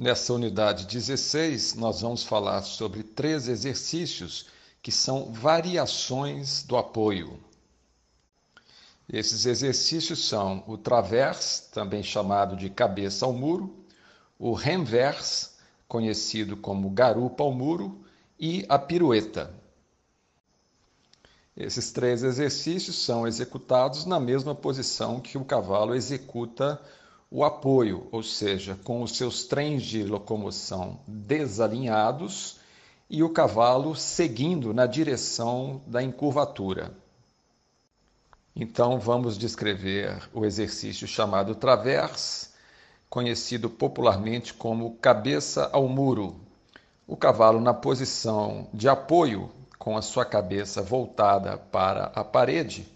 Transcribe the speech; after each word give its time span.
Nessa 0.00 0.32
unidade 0.32 0.86
16, 0.86 1.74
nós 1.74 2.00
vamos 2.00 2.22
falar 2.22 2.62
sobre 2.62 3.02
três 3.02 3.48
exercícios 3.48 4.46
que 4.80 4.90
são 4.90 5.30
variações 5.30 6.62
do 6.62 6.78
apoio. 6.78 7.38
Esses 9.12 9.44
exercícios 9.44 10.26
são 10.26 10.64
o 10.66 10.78
travers, 10.78 11.68
também 11.70 12.02
chamado 12.02 12.56
de 12.56 12.70
cabeça 12.70 13.26
ao 13.26 13.34
muro, 13.34 13.84
o 14.38 14.54
renvers, 14.54 15.50
conhecido 15.86 16.56
como 16.56 16.88
garupa 16.88 17.44
ao 17.44 17.52
muro, 17.52 18.02
e 18.38 18.64
a 18.70 18.78
pirueta. 18.78 19.52
Esses 21.54 21.92
três 21.92 22.22
exercícios 22.22 23.04
são 23.04 23.28
executados 23.28 24.06
na 24.06 24.18
mesma 24.18 24.54
posição 24.54 25.20
que 25.20 25.36
o 25.36 25.44
cavalo 25.44 25.94
executa 25.94 26.80
o 27.30 27.44
apoio, 27.44 28.08
ou 28.10 28.22
seja, 28.24 28.76
com 28.82 29.02
os 29.02 29.16
seus 29.16 29.44
trens 29.44 29.84
de 29.84 30.02
locomoção 30.02 30.98
desalinhados 31.06 32.58
e 33.08 33.22
o 33.22 33.30
cavalo 33.30 33.94
seguindo 33.94 34.74
na 34.74 34.84
direção 34.84 35.80
da 35.86 36.02
encurvatura. 36.02 36.92
Então 38.54 38.98
vamos 38.98 39.38
descrever 39.38 40.28
o 40.34 40.44
exercício 40.44 41.06
chamado 41.06 41.54
travers, 41.54 42.52
conhecido 43.08 43.70
popularmente 43.70 44.52
como 44.52 44.96
cabeça 44.96 45.70
ao 45.72 45.88
muro. 45.88 46.40
O 47.06 47.16
cavalo 47.16 47.60
na 47.60 47.72
posição 47.72 48.68
de 48.74 48.88
apoio, 48.88 49.50
com 49.78 49.96
a 49.96 50.02
sua 50.02 50.24
cabeça 50.24 50.82
voltada 50.82 51.56
para 51.56 52.06
a 52.14 52.24
parede, 52.24 52.86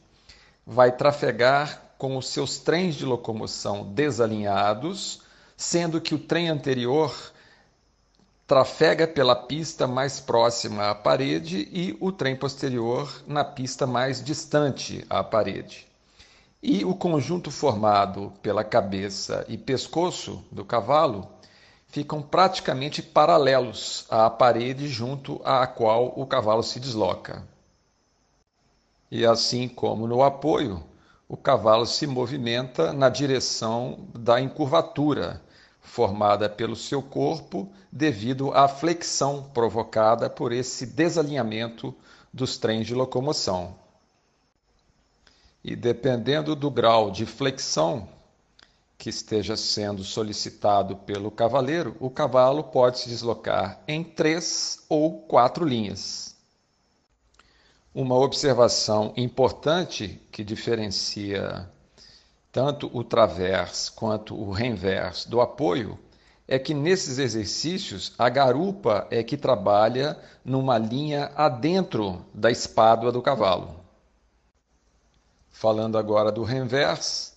vai 0.67 0.91
trafegar 0.91 1.94
com 2.05 2.19
os 2.19 2.29
seus 2.29 2.59
trens 2.59 2.97
de 2.97 3.07
locomoção 3.07 3.83
desalinhados, 3.83 5.23
sendo 5.57 6.03
que 6.03 6.15
o 6.15 6.19
trem 6.19 6.51
anterior 6.51 7.33
trafega 8.47 9.09
pela 9.09 9.35
pista 9.35 9.87
mais 9.87 10.21
próxima 10.21 10.91
à 10.91 10.95
parede 10.95 11.67
e 11.73 11.97
o 11.99 12.13
trem 12.13 12.37
posterior 12.37 13.11
na 13.27 13.43
pista 13.43 13.87
mais 13.87 14.23
distante 14.23 15.03
à 15.09 15.25
parede. 15.25 15.87
E 16.63 16.85
o 16.85 16.95
conjunto 16.95 17.51
formado 17.51 18.35
pela 18.43 18.63
cabeça 18.63 19.43
e 19.49 19.57
pescoço 19.57 20.45
do 20.53 20.63
cavalo 20.63 21.27
ficam 21.89 22.21
praticamente 22.21 23.01
paralelos 23.01 24.05
à 24.11 24.29
parede 24.29 24.89
junto 24.89 25.41
à 25.43 25.67
qual 25.67 26.13
o 26.15 26.27
cavalo 26.27 26.63
se 26.63 26.79
desloca. 26.79 27.43
E 29.11 29.25
assim 29.25 29.67
como 29.67 30.07
no 30.07 30.23
apoio, 30.23 30.85
o 31.29 31.37
cavalo 31.37 31.87
se 31.87 32.07
movimenta 32.07 32.93
na 32.93 33.09
direção 33.09 34.09
da 34.15 34.41
encurvatura 34.41 35.43
formada 35.81 36.49
pelo 36.49 36.75
seu 36.75 37.03
corpo 37.03 37.71
devido 37.91 38.53
à 38.53 38.67
flexão 38.67 39.43
provocada 39.55 40.29
por 40.29 40.53
esse 40.53 40.87
desalinhamento 40.87 41.95
dos 42.33 42.59
trens 42.59 42.87
de 42.87 42.95
locomoção. 42.95 43.77
E 45.63 45.77
dependendo 45.77 46.55
do 46.57 46.71
grau 46.71 47.11
de 47.11 47.25
flexão 47.25 48.09
que 48.99 49.09
esteja 49.09 49.57
sendo 49.57 50.03
solicitado 50.03 50.97
pelo 50.97 51.31
cavaleiro, 51.31 51.97
o 52.01 52.11
cavalo 52.11 52.65
pode 52.65 52.99
se 52.99 53.09
deslocar 53.09 53.81
em 53.87 54.03
três 54.03 54.85
ou 54.89 55.23
quatro 55.23 55.65
linhas. 55.65 56.34
Uma 57.95 58.17
observação 58.17 59.13
importante 59.17 60.21
que 60.33 60.43
diferencia 60.43 61.71
tanto 62.51 62.91
o 62.93 63.05
travers 63.05 63.89
quanto 63.89 64.35
o 64.35 64.51
renvers 64.51 65.25
do 65.25 65.41
apoio 65.41 65.97
é 66.49 66.59
que 66.59 66.75
nesses 66.75 67.19
exercícios 67.19 68.13
a 68.19 68.29
garupa 68.29 69.07
é 69.13 69.23
que 69.23 69.37
trabalha 69.37 70.19
numa 70.45 70.77
linha 70.77 71.31
adentro 71.37 72.27
da 72.35 72.51
espádua 72.51 73.13
do 73.13 73.23
cavalo. 73.23 73.77
Falando 75.49 75.97
agora 75.97 76.33
do 76.33 76.43
renvers, 76.43 77.37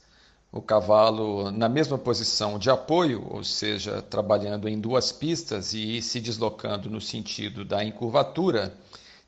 o 0.51 0.59
cavalo 0.59 1.51
na 1.51 1.69
mesma 1.69 2.00
posição 2.00 2.57
de 2.57 2.72
apoio, 2.72 3.24
ou 3.29 3.44
seja, 3.44 4.01
trabalhando 4.01 4.68
em 4.68 4.79
duas 4.79 5.12
pistas 5.12 5.75
e 5.75 6.01
se 6.01 6.19
deslocando 6.19 6.89
no 6.89 7.00
sentido 7.00 7.63
da 7.63 7.85
encurvatura, 7.85 8.75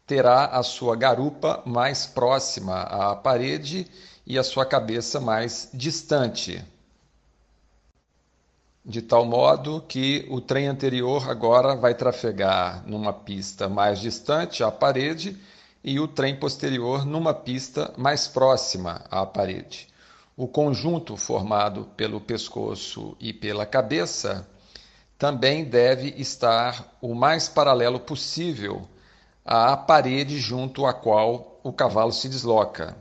terá 0.09 0.45
a 0.45 0.63
sua 0.63 0.95
garupa 0.95 1.61
mais 1.67 2.07
próxima 2.07 2.81
à 2.81 3.15
parede 3.15 3.85
e 4.25 4.39
a 4.39 4.43
sua 4.43 4.65
cabeça 4.65 5.19
mais 5.19 5.69
distante. 5.71 6.65
De 8.83 9.03
tal 9.03 9.23
modo 9.23 9.83
que 9.87 10.25
o 10.31 10.41
trem 10.41 10.67
anterior 10.67 11.29
agora 11.29 11.75
vai 11.75 11.93
trafegar 11.93 12.83
numa 12.87 13.13
pista 13.13 13.69
mais 13.69 13.99
distante 13.99 14.63
à 14.63 14.71
parede 14.71 15.37
e 15.83 15.99
o 15.99 16.07
trem 16.07 16.35
posterior 16.35 17.05
numa 17.05 17.31
pista 17.35 17.93
mais 17.95 18.27
próxima 18.27 19.05
à 19.11 19.27
parede. 19.27 19.87
O 20.35 20.47
conjunto 20.47 21.15
formado 21.15 21.85
pelo 21.95 22.19
pescoço 22.19 23.15
e 23.19 23.31
pela 23.31 23.63
cabeça 23.63 24.49
também 25.19 25.65
deve 25.65 26.15
estar 26.17 26.97
o 26.99 27.13
mais 27.13 27.47
paralelo 27.47 27.99
possível 27.99 28.89
à 29.51 29.75
parede 29.75 30.37
junto 30.37 30.85
à 30.85 30.93
qual 30.93 31.59
o 31.63 31.73
cavalo 31.73 32.13
se 32.13 32.29
desloca. 32.29 32.95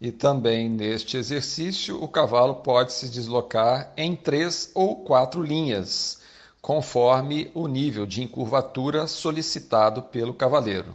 E 0.00 0.10
também 0.10 0.68
neste 0.68 1.16
exercício, 1.16 2.02
o 2.02 2.08
cavalo 2.08 2.56
pode 2.56 2.92
se 2.92 3.08
deslocar 3.08 3.92
em 3.96 4.16
três 4.16 4.72
ou 4.74 5.04
quatro 5.04 5.40
linhas, 5.40 6.20
conforme 6.60 7.48
o 7.54 7.68
nível 7.68 8.04
de 8.06 8.24
encurvatura 8.24 9.06
solicitado 9.06 10.02
pelo 10.02 10.34
cavaleiro. 10.34 10.92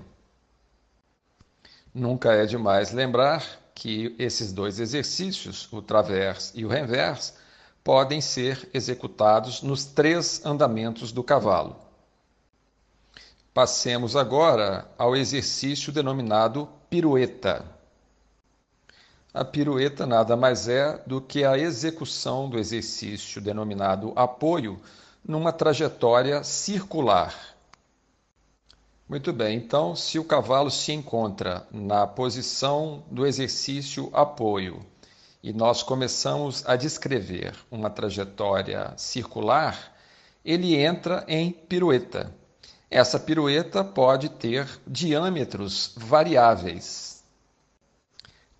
Nunca 1.94 2.34
é 2.34 2.46
demais 2.46 2.92
lembrar 2.92 3.46
que 3.74 4.14
esses 4.20 4.52
dois 4.52 4.82
exercícios, 4.82 5.72
o 5.72 5.82
travers 5.82 6.52
e 6.54 6.66
o 6.66 6.68
renvers, 6.68 7.36
podem 7.82 8.20
ser 8.20 8.70
executados 8.74 9.62
nos 9.62 9.86
três 9.86 10.46
andamentos 10.46 11.14
do 11.14 11.24
cavalo. 11.24 11.93
Passemos 13.54 14.16
agora 14.16 14.90
ao 14.98 15.16
exercício 15.16 15.92
denominado 15.92 16.68
pirueta. 16.90 17.64
A 19.32 19.46
pirueta 19.46 20.08
nada 20.08 20.36
mais 20.36 20.68
é 20.68 21.00
do 21.06 21.22
que 21.22 21.44
a 21.44 21.56
execução 21.56 22.50
do 22.50 22.58
exercício 22.58 23.40
denominado 23.40 24.12
apoio 24.16 24.82
numa 25.24 25.54
trajetória 25.54 26.44
circular. 26.44 27.36
Muito 29.08 29.32
bem, 29.32 29.58
então, 29.58 29.96
se 29.96 30.18
o 30.18 30.26
cavalo 30.26 30.72
se 30.72 30.92
encontra 30.92 31.68
na 31.72 32.08
posição 32.08 33.04
do 33.12 33.24
exercício 33.24 34.10
apoio 34.14 34.84
e 35.44 35.54
nós 35.54 35.84
começamos 35.84 36.68
a 36.68 36.76
descrever 36.76 37.54
uma 37.70 37.92
trajetória 37.92 38.94
circular, 38.98 39.94
ele 40.44 40.76
entra 40.76 41.24
em 41.28 41.52
pirueta. 41.52 42.34
Essa 42.96 43.20
pirueta 43.20 43.84
pode 43.84 44.30
ter 44.30 44.70
diâmetros 44.86 45.94
variáveis. 45.98 47.24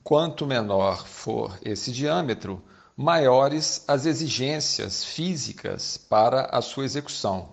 Quanto 0.04 0.48
menor 0.48 1.06
for 1.06 1.56
esse 1.64 1.92
diâmetro, 1.92 2.60
maiores 2.98 3.84
as 3.88 4.08
exigências 4.08 5.04
físicas 5.04 5.98
para 5.98 6.46
a 6.46 6.64
sua 6.64 6.84
execução. 6.84 7.48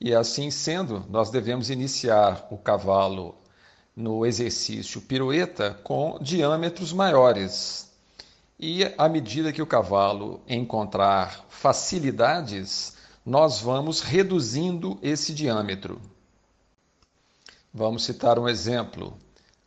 E 0.00 0.14
assim 0.14 0.50
sendo, 0.50 1.04
nós 1.10 1.28
devemos 1.28 1.68
iniciar 1.68 2.46
o 2.50 2.56
cavalo 2.56 3.34
no 3.94 4.24
exercício 4.24 5.02
pirueta 5.02 5.78
com 5.84 6.18
diâmetros 6.18 6.94
maiores. 6.94 7.92
E 8.58 8.84
à 8.96 9.06
medida 9.06 9.52
que 9.52 9.60
o 9.60 9.66
cavalo 9.66 10.40
encontrar 10.48 11.44
facilidades, 11.50 12.95
nós 13.26 13.60
vamos 13.60 14.02
reduzindo 14.02 15.00
esse 15.02 15.34
diâmetro. 15.34 16.00
Vamos 17.74 18.04
citar 18.04 18.38
um 18.38 18.48
exemplo. 18.48 19.18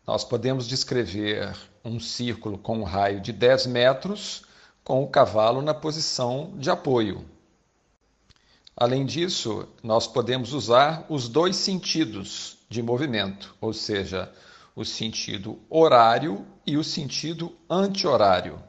Nós 0.08 0.24
podemos 0.24 0.66
descrever 0.66 1.54
um 1.84 2.00
círculo 2.00 2.58
com 2.58 2.80
um 2.80 2.84
raio 2.84 3.20
de 3.20 3.34
10 3.34 3.68
metros 3.68 4.44
com 4.82 5.04
o 5.04 5.10
cavalo 5.10 5.62
na 5.62 5.74
posição 5.74 6.54
de 6.56 6.70
apoio. 6.70 7.26
Além 8.78 9.06
disso, 9.06 9.68
nós 9.84 10.08
podemos 10.08 10.54
usar 10.54 11.06
os 11.10 11.28
dois 11.28 11.58
sentidos 11.58 12.60
de 12.70 12.82
movimento, 12.82 13.54
ou 13.60 13.74
seja, 13.74 14.32
o 14.74 14.86
sentido 14.86 15.60
horário 15.70 16.46
e 16.66 16.78
o 16.78 16.84
sentido 16.84 17.54
anti-horário. 17.70 18.69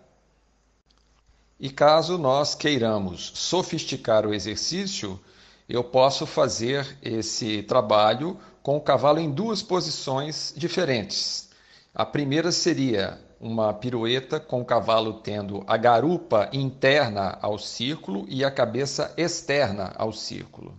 E 1.63 1.69
caso 1.69 2.17
nós 2.17 2.55
queiramos 2.55 3.33
sofisticar 3.35 4.27
o 4.27 4.33
exercício, 4.33 5.21
eu 5.69 5.85
posso 5.85 6.25
fazer 6.25 6.97
esse 7.03 7.63
trabalho 7.65 8.39
com 8.63 8.79
o 8.79 8.81
cavalo 8.81 9.19
em 9.21 9.31
duas 9.31 9.63
posições 9.63 10.55
diferentes. 10.57 11.51
A 11.95 12.07
primeira 12.07 12.51
seria 12.51 13.21
uma 13.39 13.75
pirueta 13.75 14.41
com 14.41 14.63
o 14.63 14.65
cavalo 14.65 15.21
tendo 15.21 15.63
a 15.67 15.77
garupa 15.77 16.49
interna 16.51 17.37
ao 17.43 17.59
círculo 17.59 18.25
e 18.27 18.43
a 18.43 18.51
cabeça 18.51 19.13
externa 19.19 19.93
ao 19.97 20.15
círculo, 20.15 20.75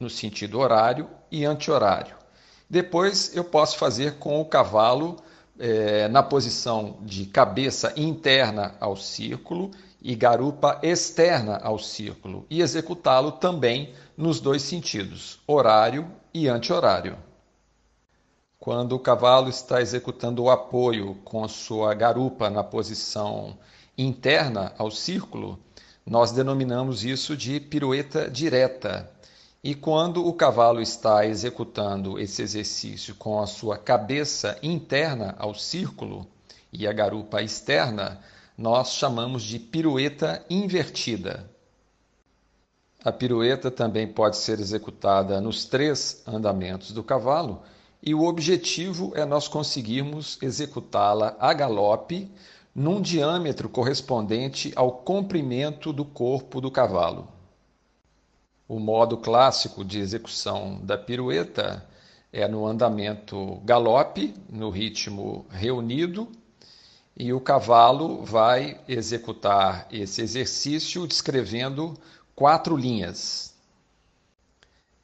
no 0.00 0.08
sentido 0.08 0.58
horário 0.58 1.06
e 1.30 1.44
anti-horário. 1.44 2.16
Depois 2.68 3.36
eu 3.36 3.44
posso 3.44 3.76
fazer 3.76 4.14
com 4.14 4.40
o 4.40 4.46
cavalo 4.46 5.18
é, 5.58 6.08
na 6.08 6.22
posição 6.22 6.96
de 7.02 7.26
cabeça 7.26 7.92
interna 7.96 8.74
ao 8.80 8.96
círculo 8.96 9.70
e 10.00 10.14
garupa 10.16 10.80
externa 10.82 11.58
ao 11.58 11.78
círculo, 11.78 12.44
e 12.50 12.60
executá-lo 12.60 13.32
também 13.32 13.94
nos 14.16 14.40
dois 14.40 14.62
sentidos, 14.62 15.38
horário 15.46 16.10
e 16.34 16.48
anti-horário. 16.48 17.16
Quando 18.58 18.92
o 18.92 18.98
cavalo 18.98 19.48
está 19.48 19.80
executando 19.80 20.42
o 20.42 20.50
apoio 20.50 21.16
com 21.24 21.46
sua 21.48 21.94
garupa 21.94 22.48
na 22.48 22.62
posição 22.62 23.56
interna 23.96 24.72
ao 24.78 24.90
círculo, 24.90 25.58
nós 26.06 26.32
denominamos 26.32 27.04
isso 27.04 27.36
de 27.36 27.60
pirueta 27.60 28.30
direta. 28.30 29.10
E 29.64 29.76
quando 29.76 30.26
o 30.26 30.32
cavalo 30.32 30.80
está 30.80 31.24
executando 31.24 32.18
esse 32.18 32.42
exercício 32.42 33.14
com 33.14 33.40
a 33.40 33.46
sua 33.46 33.78
cabeça 33.78 34.58
interna 34.60 35.36
ao 35.38 35.54
círculo 35.54 36.26
e 36.72 36.84
a 36.84 36.92
garupa 36.92 37.40
externa, 37.40 38.18
nós 38.58 38.94
chamamos 38.94 39.44
de 39.44 39.60
pirueta 39.60 40.44
invertida. 40.50 41.48
A 43.04 43.12
pirueta 43.12 43.70
também 43.70 44.08
pode 44.08 44.36
ser 44.36 44.58
executada 44.58 45.40
nos 45.40 45.64
três 45.64 46.24
andamentos 46.26 46.90
do 46.90 47.04
cavalo, 47.04 47.62
e 48.02 48.16
o 48.16 48.24
objetivo 48.24 49.12
é 49.14 49.24
nós 49.24 49.46
conseguirmos 49.46 50.38
executá-la 50.42 51.36
a 51.38 51.52
galope 51.52 52.28
num 52.74 53.00
diâmetro 53.00 53.68
correspondente 53.68 54.72
ao 54.74 54.90
comprimento 54.90 55.92
do 55.92 56.04
corpo 56.04 56.60
do 56.60 56.68
cavalo. 56.68 57.28
O 58.72 58.78
modo 58.78 59.18
clássico 59.18 59.84
de 59.84 59.98
execução 59.98 60.80
da 60.82 60.96
pirueta 60.96 61.86
é 62.32 62.48
no 62.48 62.66
andamento 62.66 63.60
galope, 63.66 64.32
no 64.48 64.70
ritmo 64.70 65.44
reunido, 65.50 66.26
e 67.14 67.34
o 67.34 67.38
cavalo 67.38 68.24
vai 68.24 68.80
executar 68.88 69.86
esse 69.92 70.22
exercício 70.22 71.06
descrevendo 71.06 71.92
quatro 72.34 72.74
linhas. 72.74 73.54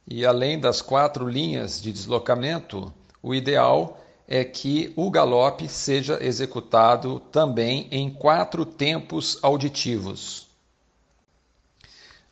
E 0.07 0.25
além 0.25 0.59
das 0.59 0.81
quatro 0.81 1.29
linhas 1.29 1.79
de 1.79 1.91
deslocamento, 1.91 2.91
o 3.21 3.35
ideal 3.35 4.03
é 4.27 4.43
que 4.43 4.91
o 4.95 5.11
galope 5.11 5.69
seja 5.69 6.17
executado 6.19 7.19
também 7.31 7.87
em 7.91 8.09
quatro 8.09 8.65
tempos 8.65 9.37
auditivos. 9.43 10.48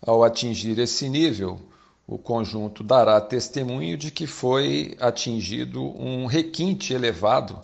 Ao 0.02 0.24
atingir 0.24 0.78
esse 0.80 1.10
nível, 1.10 1.60
o 2.08 2.18
conjunto 2.18 2.84
dará 2.84 3.20
testemunho 3.20 3.98
de 3.98 4.12
que 4.12 4.26
foi 4.26 4.96
atingido 5.00 5.84
um 5.84 6.26
requinte 6.26 6.94
elevado 6.94 7.60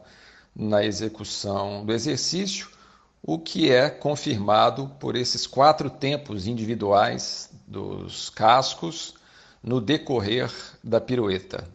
na 0.56 0.84
execução 0.84 1.86
do 1.86 1.94
exercício, 1.94 2.70
o 3.22 3.40
que 3.40 3.72
é 3.72 3.90
confirmado 3.90 4.92
por 5.00 5.16
esses 5.16 5.48
quatro 5.48 5.90
tempos 5.90 6.46
individuais 6.46 7.50
dos 7.66 8.30
cascos 8.30 9.14
no 9.64 9.80
decorrer 9.80 10.52
da 10.84 11.00
pirueta. 11.00 11.66